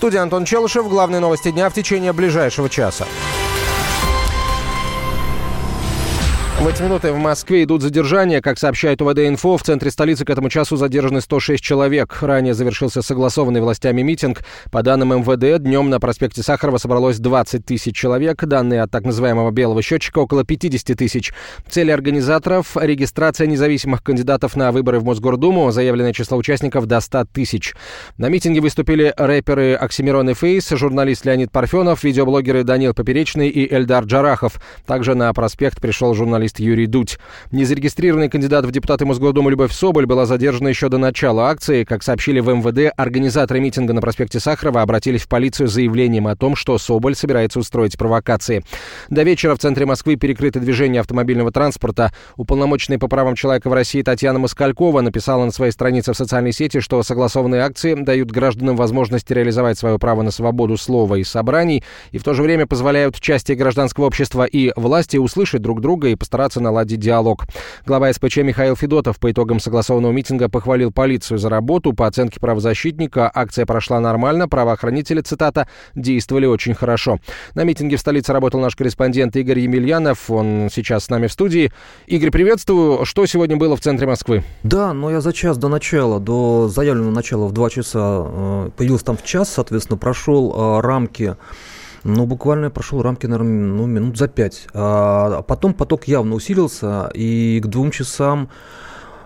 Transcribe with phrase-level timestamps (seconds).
[0.00, 0.88] студии Антон Челышев.
[0.88, 3.06] Главные новости дня в течение ближайшего часа.
[6.60, 8.42] В эти минуты в Москве идут задержания.
[8.42, 12.18] Как сообщает УВД-инфо, в центре столицы к этому часу задержаны 106 человек.
[12.20, 14.42] Ранее завершился согласованный властями митинг.
[14.70, 18.44] По данным МВД, днем на проспекте Сахарова собралось 20 тысяч человек.
[18.44, 21.32] Данные от так называемого «белого счетчика» около 50 тысяч.
[21.66, 25.70] Цели организаторов– регистрация независимых кандидатов на выборы в Мосгордуму.
[25.70, 27.74] Заявленное число участников до 100 тысяч.
[28.18, 34.04] На митинге выступили рэперы Оксимирон и Фейс, журналист Леонид Парфенов, видеоблогеры Данил Поперечный и Эльдар
[34.04, 34.60] Джарахов.
[34.84, 37.18] Также на проспект пришел журналист журналист Юрий Дудь.
[37.52, 41.84] Незарегистрированный кандидат в депутаты Мосгордумы Любовь Соболь была задержана еще до начала акции.
[41.84, 46.36] Как сообщили в МВД, организаторы митинга на проспекте Сахарова обратились в полицию с заявлением о
[46.36, 48.64] том, что Соболь собирается устроить провокации.
[49.08, 52.12] До вечера в центре Москвы перекрыто движение автомобильного транспорта.
[52.36, 56.80] Уполномоченный по правам человека в России Татьяна Москалькова написала на своей странице в социальной сети,
[56.80, 61.82] что согласованные акции дают гражданам возможность реализовать свое право на свободу слова и собраний
[62.12, 66.16] и в то же время позволяют части гражданского общества и власти услышать друг друга и
[66.16, 67.44] постараться постараться наладить диалог.
[67.84, 71.92] Глава СПЧ Михаил Федотов по итогам согласованного митинга похвалил полицию за работу.
[71.92, 74.48] По оценке правозащитника, акция прошла нормально.
[74.48, 77.18] Правоохранители, цитата, действовали очень хорошо.
[77.54, 80.30] На митинге в столице работал наш корреспондент Игорь Емельянов.
[80.30, 81.72] Он сейчас с нами в студии.
[82.06, 83.04] Игорь, приветствую.
[83.04, 84.42] Что сегодня было в центре Москвы?
[84.62, 89.04] Да, но я за час до начала, до заявленного начала в два часа э, появился
[89.04, 91.36] там в час, соответственно, прошел э, рамки
[92.04, 94.66] ну, буквально я прошел рамки, наверное, ну, минут за пять.
[94.72, 98.48] А потом поток явно усилился, и к двум часам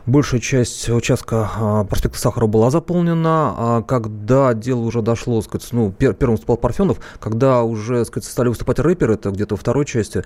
[0.06, 3.54] большая часть участка а, проспекта Сахара была заполнена.
[3.56, 8.78] А когда дело уже дошло, сказать, ну, первым выступал Парфенов, когда уже, сказать, стали выступать
[8.78, 10.24] рэперы, это где-то во второй части,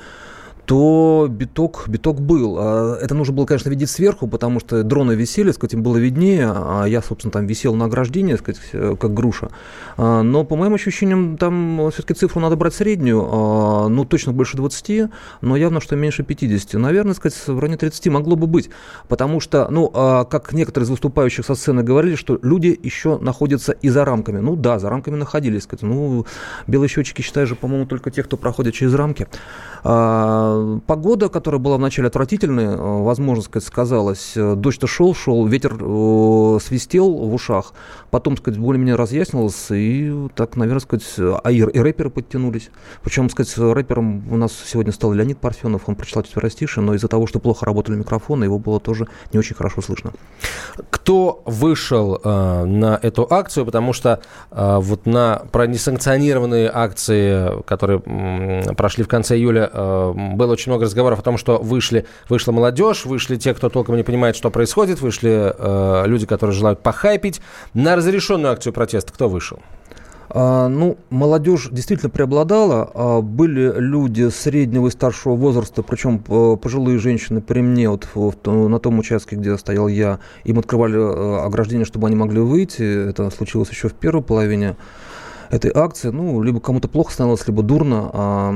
[0.69, 2.57] то биток, биток был.
[2.59, 6.53] А, это нужно было, конечно, видеть сверху, потому что дроны висели, сказать, им было виднее,
[6.55, 9.49] а я, собственно, там висел на ограждении, сказать, э, как груша.
[9.97, 14.59] А, но, по моим ощущениям, там все-таки цифру надо брать среднюю, а, ну, точно больше
[14.59, 16.75] 20, но явно, что меньше 50.
[16.75, 18.69] Наверное, сказать, в районе 30 могло бы быть,
[19.09, 23.89] потому что, ну, как некоторые из выступающих со сцены говорили, что люди еще находятся и
[23.89, 24.41] за рамками.
[24.41, 26.27] Ну, да, за рамками находились, сказать, ну,
[26.67, 29.29] белые счетчики считают же, по-моему, только те, кто проходит через рамки.
[30.87, 34.33] Погода, которая была вначале отвратительной, э, возможно сказать, сказалась.
[34.37, 37.73] Э, дождь-то шел, шел, ветер э, свистел в ушах.
[38.11, 39.67] Потом, сказать, более-менее разъяснилось.
[39.71, 42.71] И так, наверное, сказать, а и, и рэперы подтянулись.
[43.03, 45.89] Причем, сказать, рэпером у нас сегодня стал Леонид Парфенов.
[45.89, 49.57] Он прочитал четверостишие, но из-за того, что плохо работали микрофоны, его было тоже не очень
[49.57, 50.13] хорошо слышно.
[50.91, 53.67] Кто вышел э, на эту акцию?
[53.67, 54.21] Потому что
[54.51, 60.71] э, вот на про несанкционированные акции, которые э, прошли в конце июля, э, было очень
[60.71, 64.51] много разговоров о том, что вышли, вышла молодежь, вышли те, кто толком не понимает, что
[64.51, 67.41] происходит, вышли э, люди, которые желают похайпить.
[67.75, 69.61] На разрешенную акцию протеста кто вышел?
[70.31, 72.91] А, ну, молодежь действительно преобладала.
[72.93, 78.79] А, были люди среднего и старшего возраста, причем э, пожилые женщины при мне, вот на
[78.79, 83.09] том участке, где стоял я, им открывали э, ограждение, чтобы они могли выйти.
[83.11, 84.77] Это случилось еще в первой половине
[85.51, 86.11] этой акции.
[86.11, 88.11] Ну, либо кому-то плохо становилось, либо дурно.
[88.13, 88.55] А,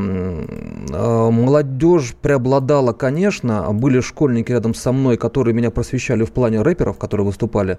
[0.92, 3.72] а, молодежь преобладала, конечно.
[3.72, 7.78] Были школьники рядом со мной, которые меня просвещали в плане рэперов, которые выступали.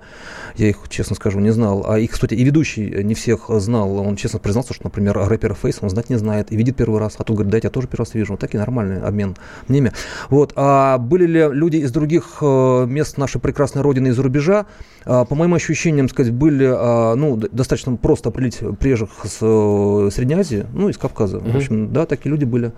[0.55, 1.85] Я их, честно скажу, не знал.
[1.87, 3.97] А их, кстати, и ведущий не всех знал.
[3.97, 7.15] Он честно признался, что, например, рэпера Фейс он знать не знает и видит первый раз.
[7.17, 8.33] А тут говорит, да, я тебя тоже первый раз вижу.
[8.33, 9.35] Вот такие нормальный обмен
[9.67, 9.93] мнениями.
[10.29, 10.53] Вот.
[10.55, 14.65] А были ли люди из других э, мест нашей прекрасной родины из-за рубежа?
[15.05, 20.09] А, по моим ощущениям, сказать, были а, ну, достаточно просто определить прежде приезжих с э,
[20.11, 21.37] Средней Азии, ну, из Кавказа.
[21.37, 21.51] Mm-hmm.
[21.51, 22.71] В общем, да, такие люди были.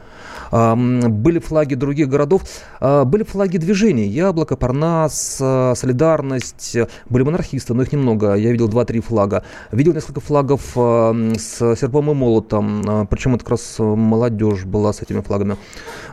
[0.52, 2.42] А, были флаги других городов,
[2.80, 4.08] а, были флаги движений.
[4.08, 6.78] Яблоко, Парнас, а, Солидарность.
[7.10, 8.36] Были монархисты, но их немного.
[8.36, 9.44] Я видел 2-3 флага.
[9.72, 13.08] Видел несколько флагов с серпом и молотом.
[13.10, 15.58] Причем это как раз молодежь была с этими флагами.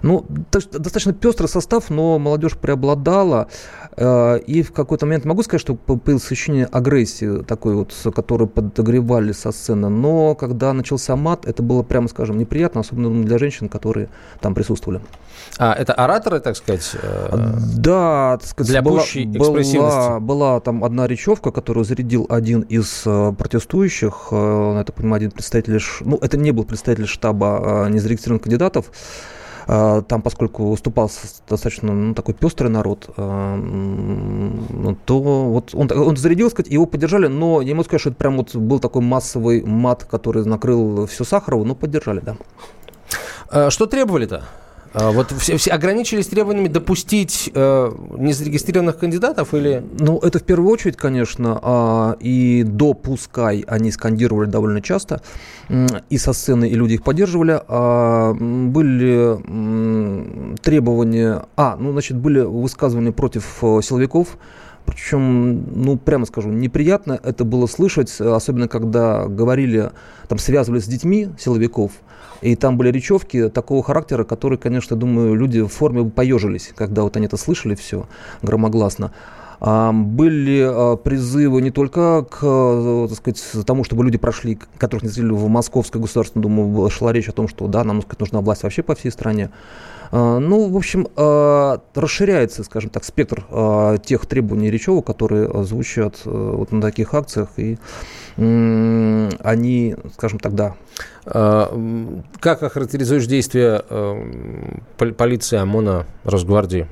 [0.03, 3.49] Ну, достаточно пестрый состав, но молодежь преобладала.
[3.99, 9.53] И в какой-то момент могу сказать, что появилось ощущение агрессии такой вот, которую подогревали со
[9.53, 14.09] сцены но когда начался мат, это было, прямо скажем, неприятно, особенно для женщин, которые
[14.41, 15.01] там присутствовали.
[15.59, 16.91] А это ораторы, так сказать?
[17.01, 19.03] Э, да, так сказать, для была,
[19.39, 25.31] была, была там одна речевка, которую зарядил один из э, протестующих, э, это, понимаю, один
[25.31, 28.91] представитель, ну, это не был представитель штаба незарегистрированных кандидатов,
[29.67, 31.11] там, поскольку выступал
[31.49, 33.59] достаточно ну, такой пестрый народ, а,
[35.05, 38.37] то вот он, он зарядил, сказать, его поддержали, но не могу сказать, что это прям
[38.37, 42.37] вот был такой массовый мат, который накрыл все Сахарову, но поддержали, да.
[43.49, 44.45] А что требовали-то?
[44.95, 49.83] А вот все, все ограничились требованиями допустить э, незарегистрированных кандидатов или?
[49.99, 55.23] Ну, это в первую очередь, конечно, э, и допускай они скандировали довольно часто
[55.69, 57.61] э, и со сцены, и люди их поддерживали.
[57.67, 64.37] Э, были э, требования, а, ну, значит, были высказывания против э, силовиков,
[64.87, 69.91] причем, ну, прямо скажу, неприятно это было слышать, особенно когда говорили,
[70.29, 71.93] там, связывались с детьми силовиков,
[72.41, 77.17] и там были речевки такого характера, которые, конечно, думаю, люди в форме поежились, когда вот
[77.17, 78.07] они это слышали все
[78.43, 79.13] громогласно.
[79.65, 85.31] Были а, призывы не только к так сказать, тому, чтобы люди прошли, которых не зрели
[85.31, 88.83] в Московской государственной Думу, шла речь о том, что да, нам сказать, нужна власть вообще
[88.83, 89.51] по всей стране.
[90.11, 93.45] А, ну, в общем, а, расширяется, скажем так, спектр
[94.05, 97.79] тех требований речевок, которые звучат э, вот на таких акциях, и
[98.37, 100.75] они, скажем так, да.
[101.25, 106.89] Как охарактеризуешь действия э, полиции, ОМОНа, Росгвардии?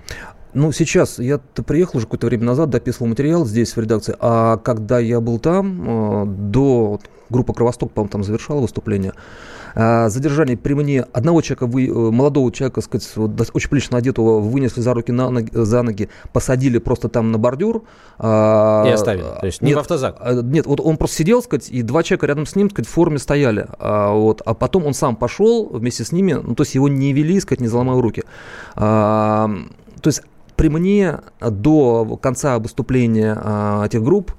[0.53, 4.99] Ну, сейчас я приехал уже какое-то время назад, дописывал материал здесь в редакции, а когда
[4.99, 9.13] я был там, э, до группа «Кровосток», по-моему, там завершала выступление,
[9.77, 13.09] э, задержание при мне одного человека, вы, э, молодого человека, сказать,
[13.55, 17.85] очень прилично одетого, вынесли за руки на ноги, за ноги, посадили просто там на бордюр.
[18.19, 20.21] И оставили, то есть не нет, в автозак?
[20.43, 23.21] Нет, вот он просто сидел, сказать, и два человека рядом с ним, сказать, в форме
[23.21, 23.69] стояли.
[23.79, 27.39] Вот, а потом он сам пошел вместе с ними, ну, то есть его не вели,
[27.39, 28.25] сказать, не заломая руки.
[30.01, 30.23] То есть
[30.61, 34.35] при мне до конца выступления а, этих групп Э,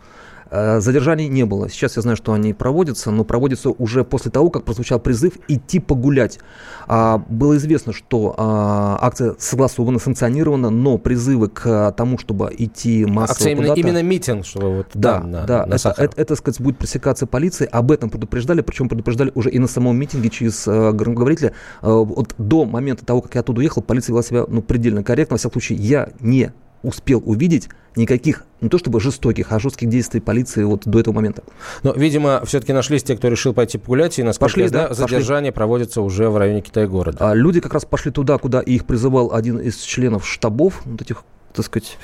[0.51, 1.69] задержаний не было.
[1.69, 5.79] Сейчас я знаю, что они проводятся, но проводятся уже после того, как прозвучал призыв идти
[5.79, 6.39] погулять.
[6.87, 13.31] А, было известно, что а, акция согласована, санкционирована, но призывы к тому, чтобы идти массово
[13.31, 16.35] Акция именно, именно митинг, чтобы вот да, там, на, да, на это, это, это, это,
[16.35, 17.69] сказать, будет пресекаться полицией.
[17.69, 21.53] Об этом предупреждали, причем предупреждали уже и на самом митинге через э, громкоговорителя.
[21.81, 25.35] Э, вот до момента того, как я оттуда уехал, полиция вела себя ну, предельно корректно.
[25.35, 26.51] Во всяком случае, я не
[26.83, 31.43] успел увидеть никаких, не то чтобы жестоких, а жестких действий полиции вот до этого момента.
[31.83, 34.93] Но, видимо, все-таки нашлись те, кто решил пойти погулять, и, насколько пошли, я знаю, да,
[34.95, 35.57] задержание пошли.
[35.57, 37.17] проводится уже в районе Китай-города.
[37.19, 41.23] А люди как раз пошли туда, куда их призывал один из членов штабов, вот этих
[41.53, 41.97] так сказать,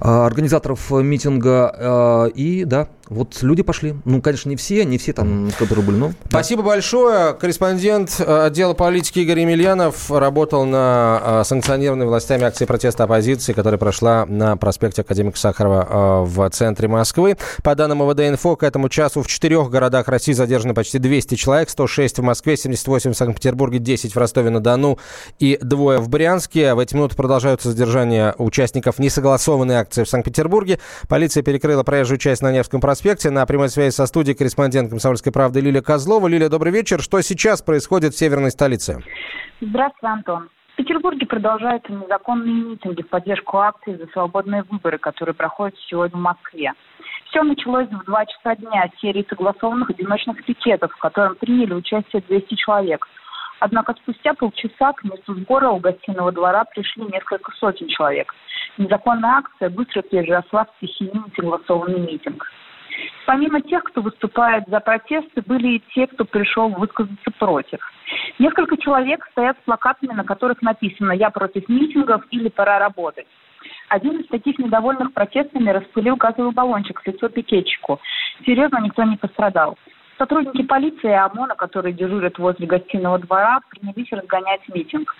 [0.00, 1.74] а, организаторов митинга.
[1.78, 3.94] А, и да, вот люди пошли.
[4.04, 6.12] Ну, конечно, не все, не все там, которые были, но...
[6.28, 6.70] Спасибо да.
[6.70, 7.34] большое.
[7.34, 13.78] Корреспондент э, отдела политики Игорь Емельянов работал на э, санкционированной властями акции протеста оппозиции, которая
[13.78, 17.36] прошла на проспекте Академика Сахарова э, в центре Москвы.
[17.62, 22.18] По данным МВД-инфо, к этому часу в четырех городах России задержаны почти 200 человек, 106
[22.18, 24.98] в Москве, 78 в Санкт-Петербурге, 10 в Ростове-на-Дону
[25.38, 26.72] и двое в Брянске.
[26.72, 30.78] В эти минуты продолжаются задержания участников несогласованной акции в Санкт-Петербурге.
[31.08, 33.30] Полиция перекрыла проезжую часть на Невском проспекте проспекте.
[33.30, 36.28] На прямой связи со студией корреспондент «Комсомольской правды» Лилия Козлова.
[36.28, 37.00] Лилия, добрый вечер.
[37.00, 39.02] Что сейчас происходит в северной столице?
[39.60, 40.48] Здравствуй, Антон.
[40.74, 46.20] В Петербурге продолжаются незаконные митинги в поддержку акции за свободные выборы, которые проходят сегодня в
[46.20, 46.72] Москве.
[47.26, 52.22] Все началось в 2 часа дня с серии согласованных одиночных пикетов, в котором приняли участие
[52.28, 53.06] 200 человек.
[53.58, 58.32] Однако спустя полчаса к месту сбора у гостиного двора пришли несколько сотен человек.
[58.78, 62.46] Незаконная акция быстро переросла в стихийный несогласованный митинг.
[63.26, 67.78] Помимо тех, кто выступает за протесты, были и те, кто пришел высказаться против.
[68.38, 73.26] Несколько человек стоят с плакатами, на которых написано «Я против митингов» или «Пора работать».
[73.88, 78.00] Один из таких недовольных протестами распылил газовый баллончик в лицо пикетчику.
[78.44, 79.78] Серьезно, никто не пострадал.
[80.18, 85.14] Сотрудники полиции и ОМОНа, которые дежурят возле гостиного двора, принялись разгонять митинг.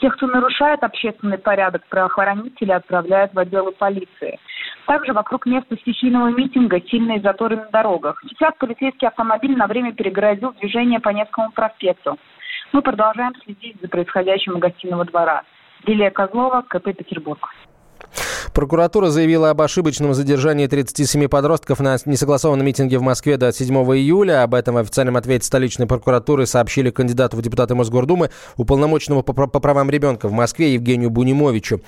[0.00, 4.38] Тех, кто нарушает общественный порядок, правоохранители отправляют в отделы полиции.
[4.86, 8.22] Также вокруг места стихийного митинга сильные заторы на дорогах.
[8.28, 12.18] Сейчас полицейский автомобиль на время перегородил движение по Невскому проспекту.
[12.72, 15.42] Мы продолжаем следить за происходящим у гостиного двора.
[15.86, 17.48] Лилия Козлова, КП «Петербург».
[18.52, 24.42] Прокуратура заявила об ошибочном задержании 37 подростков на несогласованном митинге в Москве до 7 июля.
[24.42, 29.60] Об этом в официальном ответе столичной прокуратуры сообщили кандидату в депутаты Мосгордумы, уполномоченному по, по
[29.60, 31.80] правам ребенка в Москве Евгению Бунимовичу.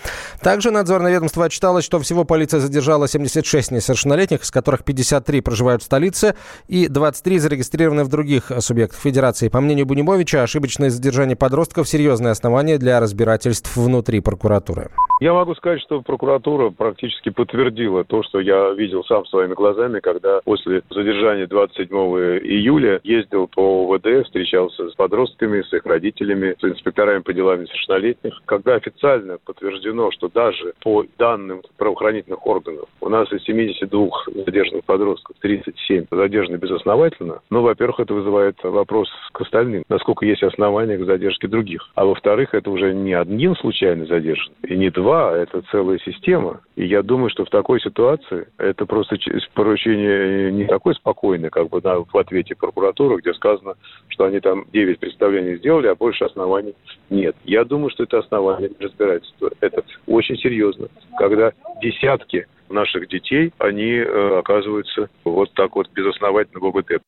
[0.43, 5.87] Также надзорное ведомство отчиталось, что всего полиция задержала 76 несовершеннолетних, из которых 53 проживают в
[5.87, 6.35] столице
[6.69, 9.49] и 23 зарегистрированы в других субъектах Федерации.
[9.49, 14.91] По мнению Бунимовича, ошибочное задержание подростков– серьезное основание для разбирательств внутри прокуратуры.
[15.21, 20.01] Я могу сказать, что прокуратура прокуратура практически подтвердила то, что я видел сам своими глазами,
[20.01, 26.65] когда после задержания 27 июля ездил по ОВД, встречался с подростками, с их родителями, с
[26.65, 28.43] инспекторами по делам несовершеннолетних.
[28.47, 34.09] Когда официально подтверждено, что даже по данным правоохранительных органов у нас из 72
[34.47, 40.97] задержанных подростков 37 задержаны безосновательно, ну, во-первых, это вызывает вопрос к остальным, насколько есть основания
[40.99, 41.89] к задержке других.
[41.95, 46.30] А во-вторых, это уже не один случайно задержан, и не два, а это целая система.
[46.77, 49.17] И я думаю, что в такой ситуации это просто
[49.55, 53.75] поручение не такое спокойное, как бы на, в ответе прокуратуры, где сказано,
[54.09, 56.75] что они там 9 представлений сделали, а больше оснований
[57.09, 57.37] нет.
[57.45, 59.51] Я думаю, что это основание разбирательства.
[59.61, 66.67] Это очень серьезно, когда десятки наших детей, они э, оказываются вот так вот безосновательно в
[66.67, 67.03] ОБТ.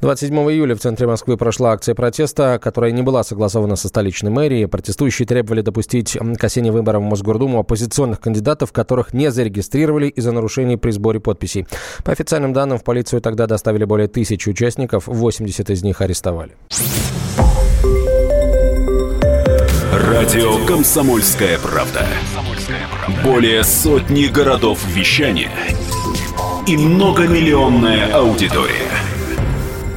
[0.00, 4.66] 27 июля в центре Москвы прошла акция протеста, которая не была согласована со столичной мэрией.
[4.66, 10.76] Протестующие требовали допустить к осенним выборам в Мосгордуму оппозиционных кандидатов, которых не зарегистрировали из-за нарушений
[10.76, 11.66] при сборе подписей.
[12.04, 16.52] По официальным данным, в полицию тогда доставили более тысячи участников, 80 из них арестовали.
[19.92, 22.06] Радио «Комсомольская правда».
[23.24, 25.50] Более сотни городов вещания
[26.66, 29.15] и многомиллионная аудитория.